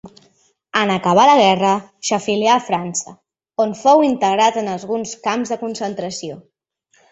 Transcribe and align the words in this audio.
En 0.79 0.93
acabar 0.93 1.25
la 1.29 1.35
guerra 1.39 1.73
s'exilià 2.09 2.55
a 2.55 2.63
França, 2.71 3.15
on 3.67 3.77
fou 3.83 4.03
internat 4.09 4.59
en 4.65 4.75
alguns 4.79 5.15
camps 5.29 5.55
de 5.55 5.61
concentració. 5.67 6.43